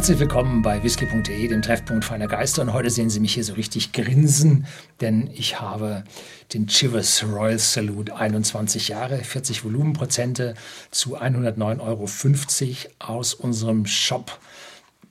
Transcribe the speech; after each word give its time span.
Herzlich 0.00 0.18
willkommen 0.18 0.62
bei 0.62 0.82
whisky.de, 0.82 1.46
dem 1.46 1.60
Treffpunkt 1.60 2.06
feiner 2.06 2.26
Geister. 2.26 2.62
Und 2.62 2.72
heute 2.72 2.88
sehen 2.88 3.10
Sie 3.10 3.20
mich 3.20 3.34
hier 3.34 3.44
so 3.44 3.52
richtig 3.52 3.92
grinsen, 3.92 4.64
denn 5.02 5.28
ich 5.34 5.60
habe 5.60 6.04
den 6.54 6.68
Chivas 6.68 7.22
Royal 7.22 7.58
Salute 7.58 8.16
21 8.16 8.88
Jahre, 8.88 9.18
40 9.18 9.62
Volumenprozente 9.62 10.54
zu 10.90 11.20
109,50 11.20 11.80
Euro 11.82 12.06
aus 12.98 13.34
unserem 13.34 13.84
Shop 13.84 14.38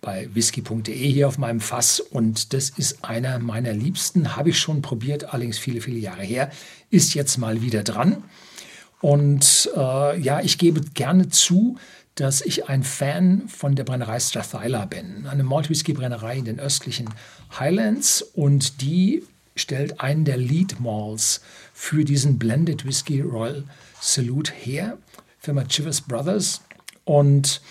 bei 0.02 0.27
whisky.de 0.33 0.95
hier 0.95 1.27
auf 1.27 1.37
meinem 1.37 1.59
Fass. 1.59 1.99
Und 1.99 2.53
das 2.53 2.71
ist 2.71 3.05
einer 3.05 3.37
meiner 3.37 3.73
liebsten, 3.73 4.35
habe 4.35 4.49
ich 4.49 4.57
schon 4.57 4.81
probiert, 4.81 5.35
allerdings 5.35 5.59
viele, 5.59 5.81
viele 5.81 5.99
Jahre 5.99 6.23
her, 6.23 6.49
ist 6.89 7.13
jetzt 7.13 7.37
mal 7.37 7.61
wieder 7.61 7.83
dran. 7.83 8.23
Und 9.01 9.69
äh, 9.77 10.19
ja, 10.19 10.41
ich 10.41 10.57
gebe 10.57 10.81
gerne 10.81 11.29
zu, 11.29 11.77
dass 12.20 12.41
ich 12.41 12.67
ein 12.67 12.83
Fan 12.83 13.47
von 13.47 13.75
der 13.75 13.86
Brennerei 13.86 14.19
Strathyla 14.19 14.86
bin, 14.86 15.25
eine 15.25 15.43
Malt 15.43 15.69
Whisky 15.69 15.93
Brennerei 15.93 16.37
in 16.37 16.45
den 16.45 16.59
östlichen 16.59 17.09
Highlands. 17.57 18.21
Und 18.21 18.82
die 18.82 19.23
stellt 19.55 20.01
einen 20.01 20.25
der 20.25 20.36
Lead 20.36 20.82
Malls 20.82 21.42
für 21.73 22.04
diesen 22.04 22.37
Blended 22.37 22.86
Whisky 22.86 23.21
Royal 23.21 23.64
Salute 24.01 24.51
her, 24.51 24.97
Firma 25.39 25.64
Chivas 25.64 26.01
Brothers. 26.01 26.61
Und 27.05 27.61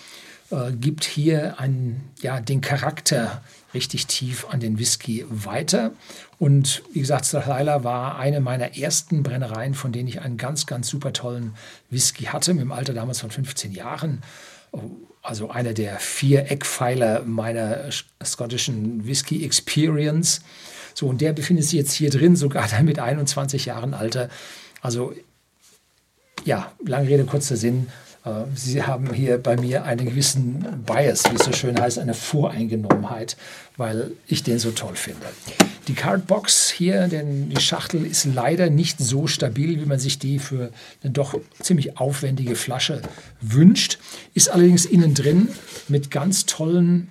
äh, 0.51 0.71
gibt 0.71 1.03
hier 1.03 1.59
einen, 1.59 2.09
ja, 2.21 2.39
den 2.39 2.61
Charakter 2.61 3.41
richtig 3.73 4.07
tief 4.07 4.47
an 4.49 4.59
den 4.59 4.79
Whisky 4.79 5.25
weiter. 5.29 5.91
Und 6.39 6.81
wie 6.93 7.01
gesagt, 7.01 7.25
Strathyla 7.25 7.83
war 7.83 8.17
eine 8.17 8.39
meiner 8.39 8.77
ersten 8.77 9.23
Brennereien, 9.23 9.73
von 9.73 9.91
denen 9.91 10.07
ich 10.07 10.21
einen 10.21 10.37
ganz, 10.37 10.65
ganz 10.65 10.87
super 10.87 11.13
tollen 11.13 11.53
Whisky 11.89 12.25
hatte, 12.25 12.51
im 12.51 12.71
Alter 12.71 12.93
damals 12.93 13.19
von 13.19 13.29
15 13.29 13.71
Jahren. 13.71 14.23
Also 15.21 15.49
einer 15.51 15.73
der 15.73 15.99
vier 15.99 16.49
Eckpfeiler 16.49 17.23
meiner 17.25 17.89
schottischen 18.23 19.05
Whisky 19.05 19.43
Experience. 19.45 20.41
So, 20.93 21.07
und 21.07 21.21
der 21.21 21.33
befindet 21.33 21.65
sich 21.65 21.73
jetzt 21.73 21.93
hier 21.93 22.09
drin, 22.09 22.35
sogar 22.35 22.67
dann 22.67 22.85
mit 22.85 22.99
21 22.99 23.65
Jahren 23.65 23.93
Alter. 23.93 24.29
Also, 24.81 25.13
ja, 26.45 26.71
lange 26.83 27.09
Rede, 27.09 27.25
kurzer 27.25 27.57
Sinn. 27.57 27.87
Äh, 28.25 28.29
Sie 28.55 28.83
haben 28.83 29.13
hier 29.13 29.37
bei 29.37 29.55
mir 29.55 29.83
einen 29.83 30.05
gewissen 30.05 30.83
Bias, 30.85 31.23
wie 31.29 31.35
es 31.35 31.45
so 31.45 31.53
schön 31.53 31.79
heißt, 31.79 31.99
eine 31.99 32.13
Voreingenommenheit, 32.13 33.37
weil 33.77 34.11
ich 34.27 34.43
den 34.43 34.59
so 34.59 34.71
toll 34.71 34.95
finde. 34.95 35.25
Die 35.87 35.93
Cardbox 35.93 36.69
hier, 36.69 37.07
denn 37.07 37.49
die 37.49 37.61
Schachtel 37.61 38.05
ist 38.05 38.25
leider 38.25 38.69
nicht 38.69 38.99
so 38.99 39.27
stabil, 39.27 39.79
wie 39.79 39.85
man 39.85 39.99
sich 39.99 40.19
die 40.19 40.39
für 40.39 40.71
eine 41.03 41.11
doch 41.11 41.39
ziemlich 41.61 41.97
aufwendige 41.97 42.55
Flasche 42.55 43.01
wünscht, 43.41 43.97
ist 44.33 44.49
allerdings 44.49 44.85
innen 44.85 45.13
drin 45.13 45.49
mit 45.87 46.11
ganz 46.11 46.45
tollen 46.45 47.09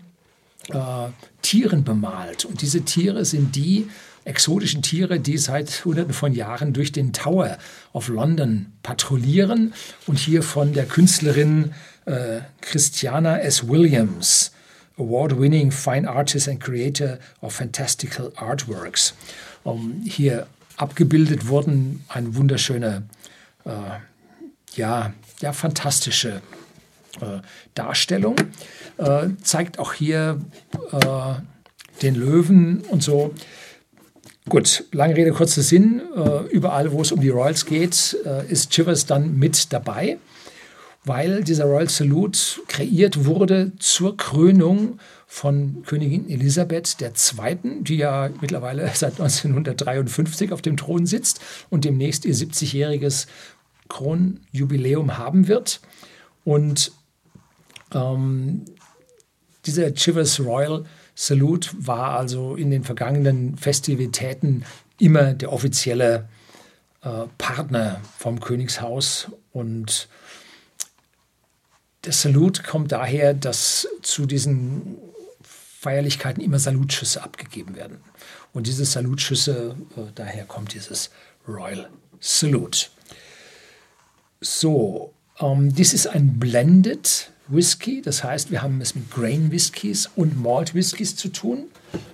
äh, 0.70 1.08
Tieren 1.48 1.82
bemalt. 1.82 2.44
Und 2.44 2.60
diese 2.60 2.82
Tiere 2.82 3.24
sind 3.24 3.56
die, 3.56 3.88
exotischen 4.28 4.82
Tiere, 4.82 5.18
die 5.18 5.38
seit 5.38 5.86
Hunderten 5.86 6.12
von 6.12 6.34
Jahren 6.34 6.74
durch 6.74 6.92
den 6.92 7.14
Tower 7.14 7.56
of 7.94 8.08
London 8.08 8.66
patrouillieren 8.82 9.72
und 10.06 10.18
hier 10.18 10.42
von 10.42 10.74
der 10.74 10.84
Künstlerin 10.84 11.72
äh, 12.04 12.40
Christiana 12.60 13.38
S. 13.38 13.66
Williams, 13.66 14.52
Award-winning 14.98 15.70
Fine 15.70 16.10
Artist 16.10 16.46
and 16.46 16.60
Creator 16.60 17.18
of 17.40 17.54
Fantastical 17.54 18.30
Artworks, 18.36 19.14
um, 19.64 20.02
hier 20.04 20.46
abgebildet 20.76 21.48
wurden. 21.48 22.04
Eine 22.08 22.34
wunderschöne, 22.34 23.04
äh, 23.64 23.70
ja, 24.74 25.14
ja, 25.40 25.54
fantastische 25.54 26.42
äh, 27.20 27.40
Darstellung. 27.74 28.36
Äh, 28.96 29.28
zeigt 29.42 29.78
auch 29.78 29.92
hier 29.92 30.40
äh, 30.92 31.34
den 32.02 32.14
Löwen 32.14 32.82
und 32.88 33.02
so. 33.02 33.34
Gut, 34.48 34.84
lange 34.92 35.14
Rede, 35.14 35.32
kurzer 35.32 35.62
Sinn. 35.62 36.00
Äh, 36.16 36.46
überall, 36.50 36.92
wo 36.92 37.02
es 37.02 37.12
um 37.12 37.20
die 37.20 37.28
Royals 37.28 37.66
geht, 37.66 38.16
äh, 38.24 38.46
ist 38.50 38.70
Chivers 38.70 39.04
dann 39.04 39.38
mit 39.38 39.72
dabei, 39.72 40.18
weil 41.04 41.44
dieser 41.44 41.64
Royal 41.64 41.88
Salute 41.88 42.38
kreiert 42.66 43.26
wurde 43.26 43.72
zur 43.78 44.16
Krönung 44.16 44.98
von 45.26 45.82
Königin 45.84 46.30
Elisabeth 46.30 46.96
II., 47.00 47.82
die 47.82 47.96
ja 47.96 48.30
mittlerweile 48.40 48.90
seit 48.94 49.20
1953 49.20 50.52
auf 50.52 50.62
dem 50.62 50.78
Thron 50.78 51.04
sitzt 51.04 51.40
und 51.68 51.84
demnächst 51.84 52.24
ihr 52.24 52.34
70-jähriges 52.34 53.26
Kronjubiläum 53.88 55.18
haben 55.18 55.48
wird. 55.48 55.80
Und 56.44 56.92
ähm, 57.94 58.64
dieser 59.66 59.94
Chivers 59.94 60.40
Royal 60.40 60.84
Salute 61.14 61.70
war 61.78 62.18
also 62.18 62.54
in 62.54 62.70
den 62.70 62.84
vergangenen 62.84 63.56
Festivitäten 63.56 64.64
immer 64.98 65.34
der 65.34 65.52
offizielle 65.52 66.28
äh, 67.02 67.24
Partner 67.38 68.00
vom 68.16 68.40
Königshaus 68.40 69.28
und 69.52 70.08
der 72.04 72.12
Salut 72.12 72.64
kommt 72.64 72.92
daher, 72.92 73.34
dass 73.34 73.88
zu 74.02 74.26
diesen 74.26 74.96
Feierlichkeiten 75.42 76.42
immer 76.42 76.58
Salutschüsse 76.58 77.22
abgegeben 77.22 77.76
werden. 77.76 78.00
Und 78.52 78.66
diese 78.66 78.84
Salutschüsse, 78.84 79.76
äh, 79.96 80.00
daher 80.14 80.44
kommt 80.44 80.74
dieses 80.74 81.10
Royal 81.46 81.90
Salute. 82.20 82.86
So, 84.40 85.12
ähm, 85.40 85.74
dies 85.74 85.92
ist 85.92 86.06
ein 86.06 86.38
Blended 86.38 87.30
Whisky. 87.48 88.02
Das 88.02 88.24
heißt, 88.24 88.50
wir 88.50 88.62
haben 88.62 88.80
es 88.80 88.94
mit 88.94 89.10
Grain 89.10 89.50
Whiskys 89.50 90.10
und 90.16 90.40
Malt 90.40 90.74
Whiskys 90.74 91.16
zu 91.16 91.28
tun. 91.28 91.64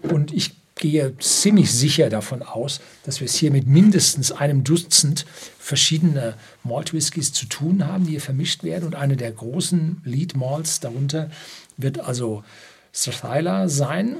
Und 0.02 0.32
ich 0.32 0.52
gehe 0.76 1.16
ziemlich 1.18 1.72
sicher 1.72 2.10
davon 2.10 2.42
aus, 2.42 2.80
dass 3.04 3.20
wir 3.20 3.26
es 3.26 3.34
hier 3.34 3.50
mit 3.50 3.66
mindestens 3.66 4.32
einem 4.32 4.64
Dutzend 4.64 5.24
verschiedene 5.58 6.34
Malt 6.62 6.92
Whiskys 6.92 7.32
zu 7.32 7.46
tun 7.46 7.86
haben, 7.86 8.04
die 8.04 8.12
hier 8.12 8.20
vermischt 8.20 8.64
werden. 8.64 8.84
Und 8.84 8.94
eine 8.94 9.16
der 9.16 9.32
großen 9.32 10.02
Lead 10.04 10.36
Malts 10.36 10.80
darunter 10.80 11.30
wird 11.76 12.00
also 12.00 12.44
Strathyla 12.92 13.68
sein. 13.68 14.16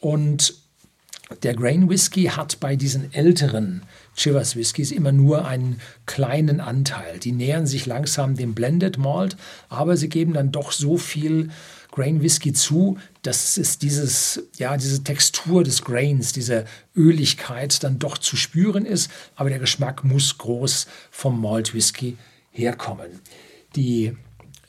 Und 0.00 0.54
der 1.42 1.54
Grain 1.54 1.88
Whisky 1.88 2.24
hat 2.24 2.60
bei 2.60 2.76
diesen 2.76 3.12
älteren 3.14 3.82
Chivas 4.14 4.56
Whiskys 4.56 4.92
immer 4.92 5.10
nur 5.10 5.46
einen 5.46 5.80
kleinen 6.06 6.60
Anteil. 6.60 7.18
Die 7.18 7.32
nähern 7.32 7.66
sich 7.66 7.86
langsam 7.86 8.36
dem 8.36 8.54
Blended 8.54 8.98
Malt, 8.98 9.36
aber 9.68 9.96
sie 9.96 10.08
geben 10.08 10.34
dann 10.34 10.52
doch 10.52 10.70
so 10.70 10.98
viel 10.98 11.50
Grain 11.90 12.22
Whisky 12.22 12.52
zu, 12.52 12.98
dass 13.22 13.56
es 13.56 13.78
dieses, 13.78 14.42
ja, 14.56 14.76
diese 14.76 15.02
Textur 15.02 15.64
des 15.64 15.82
Grains, 15.82 16.32
diese 16.32 16.66
Öligkeit 16.94 17.82
dann 17.84 17.98
doch 17.98 18.18
zu 18.18 18.36
spüren 18.36 18.84
ist, 18.84 19.10
aber 19.36 19.48
der 19.48 19.60
Geschmack 19.60 20.04
muss 20.04 20.36
groß 20.36 20.86
vom 21.10 21.40
Malt 21.40 21.72
Whisky 21.72 22.18
herkommen. 22.50 23.20
Die 23.76 24.16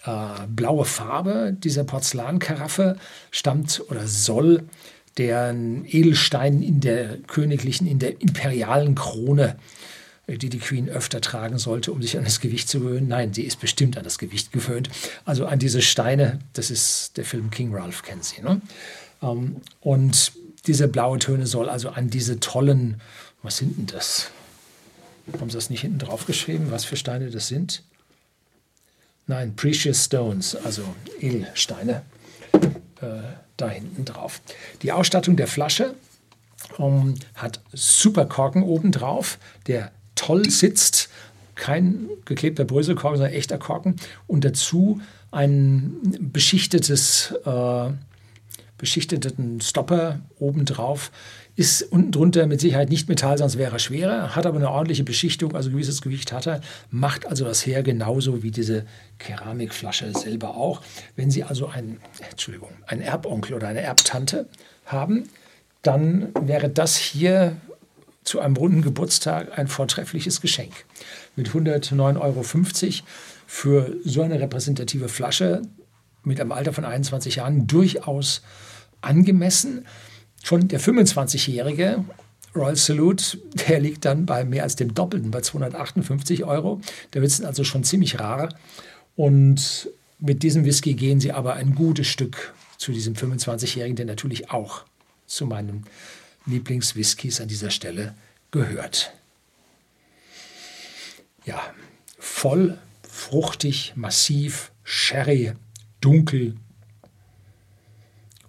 äh, 0.06 0.48
blaue 0.48 0.86
Farbe 0.86 1.56
dieser 1.58 1.84
Porzellankaraffe 1.84 2.98
stammt 3.32 3.84
oder 3.90 4.08
soll 4.08 4.64
deren 5.18 5.86
Edelstein 5.86 6.62
in 6.62 6.82
der 6.82 7.18
königlichen, 7.28 7.88
in 7.88 8.00
der 8.00 8.22
imperialen 8.22 8.96
Krone, 8.96 9.58
äh, 10.28 10.38
die 10.38 10.50
die 10.50 10.60
Queen 10.60 10.90
öfter 10.90 11.22
tragen 11.22 11.58
sollte, 11.58 11.92
um 11.92 12.02
sich 12.02 12.18
an 12.18 12.24
das 12.24 12.40
Gewicht 12.40 12.68
zu 12.68 12.80
gewöhnen. 12.80 13.08
Nein, 13.08 13.34
sie 13.34 13.44
ist 13.44 13.60
bestimmt 13.60 13.98
an 13.98 14.04
das 14.04 14.18
Gewicht 14.18 14.52
gewöhnt. 14.52 14.90
Also 15.24 15.46
an 15.46 15.60
diese 15.60 15.82
Steine, 15.82 16.40
das 16.54 16.70
ist 16.70 17.18
der 17.18 17.26
Film 17.26 17.50
King 17.50 17.74
Ralph, 17.74 18.04
kennen 18.04 18.24
Sie. 18.24 18.42
Ne? 18.42 18.62
Ähm, 19.22 19.58
und 19.82 20.34
diese 20.68 20.88
blaue 20.88 21.20
Töne 21.20 21.48
soll 21.48 21.70
also 21.70 21.90
an 21.90 22.10
diese 22.10 22.40
tollen, 22.40 23.02
was 23.44 23.58
sind 23.58 23.78
denn 23.78 23.86
das? 23.86 24.32
Haben 25.40 25.50
Sie 25.50 25.58
das 25.58 25.70
nicht 25.70 25.82
hinten 25.82 26.00
drauf 26.00 26.26
geschrieben, 26.26 26.72
was 26.72 26.86
für 26.86 26.98
Steine 26.98 27.30
das 27.30 27.48
sind? 27.48 27.84
Nein, 29.28 29.56
Precious 29.56 30.06
Stones, 30.06 30.56
also 30.56 30.84
Edelsteine. 31.20 32.04
Äh, 33.06 33.36
da 33.58 33.70
hinten 33.70 34.04
drauf. 34.04 34.42
Die 34.82 34.92
Ausstattung 34.92 35.38
der 35.38 35.48
Flasche 35.48 35.96
ähm, 36.78 37.16
hat 37.36 37.62
super 37.72 38.26
Korken 38.26 38.64
oben 38.64 38.92
drauf, 38.92 39.40
der 39.68 39.92
toll 40.16 40.50
sitzt. 40.50 41.08
Kein 41.56 42.10
geklebter 42.26 42.66
Bröselkorken, 42.66 43.18
sondern 43.20 43.34
echter 43.34 43.58
Korken. 43.58 43.96
Und 44.28 44.44
dazu 44.44 45.00
ein 45.32 45.96
beschichtetes, 46.04 47.34
äh, 47.46 47.92
beschichteten 48.78 49.62
Stopper 49.62 50.20
obendrauf. 50.40 51.12
Ist 51.56 51.84
unten 51.84 52.12
drunter 52.12 52.48
mit 52.48 52.60
Sicherheit 52.60 52.90
nicht 52.90 53.08
Metall, 53.08 53.38
sonst 53.38 53.58
wäre 53.58 53.72
er 53.72 53.80
schwerer, 53.80 54.36
hat 54.36 54.46
aber 54.46 54.58
eine 54.58 54.70
ordentliche 54.70 55.06
Beschichtung, 55.06 55.56
also 55.56 55.70
gewisses 55.70 56.02
Gewicht 56.02 56.34
hat 56.34 56.48
er, 56.48 56.60
macht 56.90 57.26
also 57.26 57.46
das 57.46 57.66
her 57.66 57.82
genauso 57.82 58.44
wie 58.44 58.52
diese 58.52 58.86
Keramikflasche 59.20 60.12
selber 60.12 60.58
auch. 60.58 60.82
Wenn 61.16 61.32
Sie 61.32 61.44
also 61.44 61.68
einen, 61.68 62.00
Entschuldigung, 62.30 62.72
einen 62.88 63.02
Erbonkel 63.02 63.56
oder 63.56 63.70
eine 63.70 63.82
Erbtante 63.82 64.50
haben, 64.86 65.30
dann 65.82 66.34
wäre 66.42 66.70
das 66.70 66.98
hier 66.98 67.56
zu 68.26 68.40
einem 68.40 68.58
runden 68.58 68.82
Geburtstag 68.82 69.58
ein 69.58 69.68
vortreffliches 69.68 70.42
Geschenk. 70.42 70.74
Mit 71.36 71.50
109,50 71.50 72.20
Euro 72.20 72.44
für 73.48 73.96
so 74.04 74.24
eine 74.24 74.40
repräsentative 74.40 75.08
Flasche 75.08 75.62
mit 76.26 76.40
einem 76.40 76.52
Alter 76.52 76.74
von 76.74 76.86
21 76.86 77.38
Jahren 77.38 77.68
durchaus 77.68 78.42
angemessen. 79.02 79.86
Schon 80.44 80.68
der 80.68 80.80
25-Jährige 80.80 82.04
Royal 82.56 82.76
Salute, 82.76 83.38
der 83.68 83.80
liegt 83.80 84.06
dann 84.06 84.26
bei 84.26 84.44
mehr 84.44 84.64
als 84.64 84.76
dem 84.76 84.94
Doppelten, 84.94 85.32
bei 85.32 85.42
258 85.42 86.46
Euro. 86.46 86.82
Der 87.14 87.22
wird 87.22 87.44
also 87.44 87.64
schon 87.64 87.84
ziemlich 87.84 88.20
rar. 88.20 88.50
Und 89.16 89.90
mit 90.20 90.44
diesem 90.44 90.66
Whisky 90.66 90.94
gehen 90.94 91.20
sie 91.20 91.32
aber 91.32 91.54
ein 91.54 91.76
gutes 91.76 92.08
Stück 92.08 92.54
zu 92.78 92.92
diesem 92.92 93.14
25-Jährigen, 93.16 93.96
der 93.96 94.06
natürlich 94.06 94.52
auch 94.52 94.84
zu 95.26 95.46
meinen 95.46 95.86
Lieblingswhiskys 96.46 97.42
an 97.42 97.48
dieser 97.48 97.72
Stelle 97.72 98.14
gehört. 98.52 99.14
Ja, 101.46 101.62
voll, 102.18 102.78
fruchtig, 103.08 103.94
massiv, 103.96 104.72
Sherry, 104.84 105.54
dunkel 106.02 106.56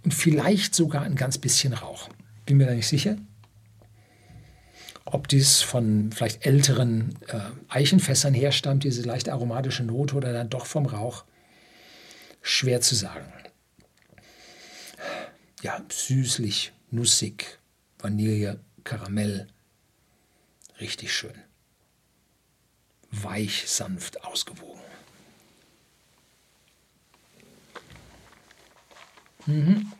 und 0.04 0.14
vielleicht 0.14 0.74
sogar 0.74 1.02
ein 1.02 1.16
ganz 1.16 1.38
bisschen 1.38 1.72
Rauch. 1.72 2.08
Bin 2.44 2.58
mir 2.58 2.66
da 2.66 2.74
nicht 2.74 2.86
sicher. 2.86 3.16
Ob 5.04 5.28
dies 5.28 5.62
von 5.62 6.10
vielleicht 6.12 6.46
älteren 6.46 7.16
äh, 7.28 7.40
Eichenfässern 7.68 8.34
herstammt, 8.34 8.84
diese 8.84 9.02
leicht 9.02 9.28
aromatische 9.28 9.84
Note, 9.84 10.14
oder 10.16 10.32
dann 10.32 10.50
doch 10.50 10.66
vom 10.66 10.86
Rauch, 10.86 11.24
schwer 12.42 12.80
zu 12.80 12.94
sagen. 12.94 13.32
Ja, 15.62 15.80
süßlich, 15.88 16.72
nussig, 16.90 17.58
Vanille, 17.98 18.60
Karamell. 18.84 19.48
Richtig 20.80 21.12
schön. 21.14 21.34
Weich, 23.10 23.64
sanft, 23.66 24.24
ausgewogen. 24.24 24.85
Mhm. 29.46 29.92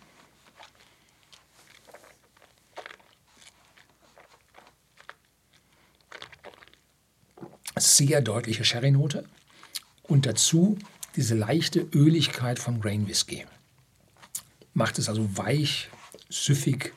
Sehr 7.78 8.20
deutliche 8.20 8.64
Sherry-Note 8.64 9.24
und 10.02 10.26
dazu 10.26 10.78
diese 11.14 11.34
leichte 11.34 11.80
Öligkeit 11.80 12.58
vom 12.58 12.80
Grain 12.80 13.06
Whisky. 13.08 13.46
Macht 14.74 14.98
es 14.98 15.08
also 15.08 15.36
weich, 15.36 15.88
süffig, 16.28 16.92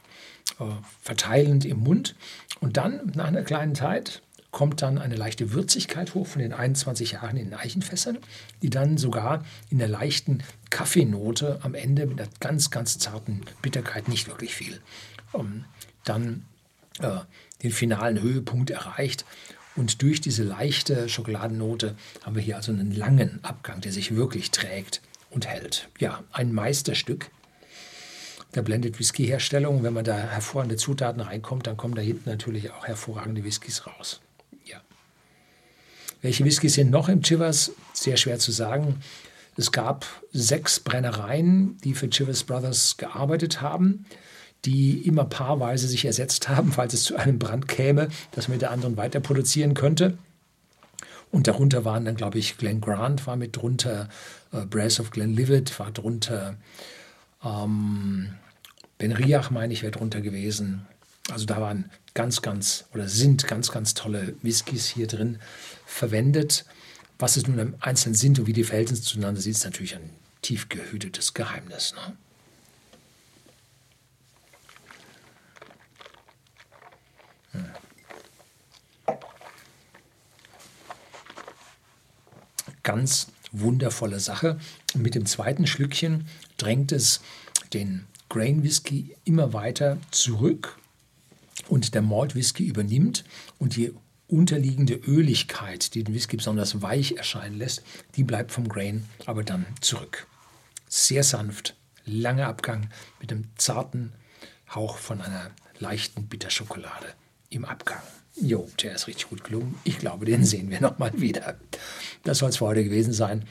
äh, 0.60 0.66
verteilend 1.02 1.66
im 1.66 1.80
Mund. 1.80 2.16
Und 2.60 2.78
dann, 2.78 3.12
nach 3.16 3.28
einer 3.28 3.44
kleinen 3.44 3.76
Zeit, 3.76 4.22
kommt 4.52 4.82
dann 4.82 4.98
eine 4.98 5.16
leichte 5.16 5.52
Würzigkeit 5.52 6.14
hoch 6.16 6.28
von 6.28 6.42
den 6.42 6.54
21 6.54 7.12
Jahren 7.14 7.38
in 7.38 7.50
den 7.52 7.54
Eichenfässern, 7.54 8.18
die 8.62 8.70
dann 8.70 8.98
sogar 8.98 9.46
in 9.70 9.78
der 9.78 9.88
leichten 9.88 10.44
Kaffeenote 10.70 11.60
am 11.62 11.76
Ende 11.76 12.06
mit 12.08 12.20
einer 12.20 12.30
ganz, 12.40 12.72
ganz 12.72 12.98
zarten 12.98 13.42
Bitterkeit, 13.62 14.08
nicht 14.08 14.28
wirklich 14.28 14.56
viel, 14.56 14.82
ähm, 15.34 15.66
dann 16.04 16.46
äh, 17.00 17.20
den 17.64 17.72
finalen 17.72 18.22
Höhepunkt 18.22 18.72
erreicht. 18.72 19.26
Und 19.76 20.02
durch 20.02 20.20
diese 20.20 20.44
leichte 20.44 21.08
Schokoladennote 21.08 21.96
haben 22.24 22.36
wir 22.36 22.42
hier 22.42 22.58
also 22.58 22.72
einen 22.72 22.92
langen 22.92 23.40
Abgang, 23.44 23.82
der 23.82 23.92
sich 23.92 24.16
wirklich 24.16 24.52
trägt 24.52 25.02
und 25.30 25.48
hält. 25.48 25.90
Ja, 26.00 26.24
ein 26.32 26.54
Meisterstück 26.54 27.30
der 28.56 28.64
Blended 28.64 29.00
Whisky 29.00 29.26
Herstellung. 29.26 29.84
Wenn 29.84 29.94
man 29.94 30.04
da 30.04 30.16
hervorragende 30.16 30.76
Zutaten 30.76 31.22
reinkommt, 31.22 31.68
dann 31.68 31.78
kommen 31.78 31.96
da 31.96 32.02
hinten 32.02 32.30
natürlich 32.30 32.72
auch 32.72 32.88
hervorragende 32.88 33.44
Whiskys 33.44 33.86
raus. 33.86 34.22
Welche 36.22 36.44
Whiskys 36.44 36.74
sind 36.74 36.92
noch 36.92 37.10
im 37.10 37.22
Chivas? 37.22 37.72
Sehr 37.94 38.18
schwer 38.18 38.40
zu 38.40 38.52
sagen. 38.52 39.02
Es 39.56 39.72
gab 39.72 40.06
sechs 40.32 40.80
Brennereien, 40.80 41.78
die 41.84 41.94
für 41.94 42.10
Chivas 42.10 42.44
Brothers 42.44 42.98
gearbeitet 42.98 43.62
haben, 43.62 44.06
die 44.66 45.06
immer 45.08 45.26
paarweise 45.26 45.88
sich 45.88 46.06
ersetzt 46.06 46.50
haben, 46.50 46.72
falls 46.74 46.94
es 46.94 47.04
zu 47.04 47.16
einem 47.16 47.40
Brand 47.40 47.68
käme, 47.68 48.10
dass 48.32 48.48
man 48.48 48.56
mit 48.56 48.62
der 48.62 48.72
anderen 48.72 48.98
weiter 48.98 49.20
produzieren 49.20 49.74
könnte. 49.74 50.18
Und 51.32 51.48
darunter 51.48 51.86
waren 51.86 52.06
dann, 52.06 52.16
glaube 52.16 52.40
ich, 52.40 52.58
Glenn 52.58 52.82
Grant 52.82 53.28
war 53.28 53.36
mit 53.36 53.56
drunter, 53.56 54.10
äh, 54.52 54.66
Brass 54.66 55.00
of 55.00 55.12
Glenlivet 55.12 55.78
war 55.80 55.92
drunter, 55.92 56.56
ähm, 57.44 58.30
ben 58.98 59.12
Riach, 59.12 59.52
meine 59.52 59.72
ich, 59.72 59.84
wäre 59.84 59.92
drunter 59.92 60.22
gewesen. 60.22 60.88
Also 61.32 61.46
da 61.46 61.62
waren 61.62 61.90
ganz, 62.14 62.42
ganz 62.42 62.86
oder 62.94 63.08
sind 63.08 63.48
ganz, 63.48 63.72
ganz 63.72 63.94
tolle 63.94 64.36
Whiskys 64.42 64.88
hier 64.88 65.08
drin 65.08 65.40
verwendet. 65.86 66.66
Was 67.18 67.38
es 67.38 67.48
nun 67.48 67.60
im 67.60 67.76
Einzelnen 67.80 68.16
sind 68.16 68.40
und 68.40 68.48
wie 68.48 68.54
die 68.54 68.64
Verhältnisse 68.64 69.04
zueinander 69.04 69.42
sind, 69.42 69.52
ist 69.52 69.66
natürlich 69.66 69.96
ein 69.96 70.10
tief 70.42 70.70
gehütetes 70.70 71.34
Geheimnis. 71.34 71.94
Ne? 71.94 72.18
Hm. 77.52 79.16
Ganz 82.84 83.28
wundervolle 83.52 84.20
Sache. 84.20 84.60
Mit 84.96 85.16
dem 85.16 85.26
zweiten 85.26 85.68
Schlückchen 85.68 86.28
drängt 86.58 86.92
es 86.92 87.22
den 87.74 88.06
Grain 88.30 88.64
Whisky 88.64 89.16
immer 89.26 89.54
weiter 89.54 89.98
zurück 90.12 90.78
und 91.70 91.94
der 91.94 92.02
Malt 92.02 92.36
Whisky 92.36 92.66
übernimmt 92.66 93.24
und 93.58 93.76
die 93.76 93.94
unterliegende 94.28 94.94
Öligkeit, 94.94 95.94
die 95.96 96.04
den 96.04 96.14
Whisky 96.14 96.38
besonders 96.38 96.82
weich 96.82 97.14
erscheinen 97.14 97.58
lässt, 97.58 97.84
die 98.16 98.24
bleibt 98.24 98.52
vom 98.52 98.68
Grain 98.68 99.06
aber 99.26 99.44
dann 99.44 99.66
zurück. 99.82 100.28
Sehr 100.88 101.24
sanft, 101.24 101.76
langer 102.06 102.48
Abgang 102.48 102.90
mit 103.20 103.32
einem 103.32 103.46
zarten 103.56 104.14
Hauch 104.74 104.98
von 104.98 105.22
einer 105.22 105.52
leichten 105.80 106.28
Bitterschokolade 106.28 107.14
im 107.50 107.66
Abgang. 107.66 108.02
Jo, 108.40 108.70
der 108.82 108.96
ist 108.96 109.08
richtig 109.08 109.30
gut 109.30 109.44
gelungen. 109.44 109.76
Ich 109.84 109.98
glaube, 109.98 110.26
den 110.26 110.46
sehen 110.46 110.70
wir 110.70 110.80
nochmal 110.80 111.12
wieder. 111.20 111.60
Das 112.24 112.40
soll 112.40 112.50
es 112.50 112.58
für 112.58 112.68
heute 112.68 112.84
gewesen 112.84 113.14
sein. 113.14 113.46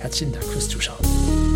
Herzlichen 0.00 0.32
Dank 0.32 0.44
fürs 0.44 0.68
Zuschauen. 0.68 1.53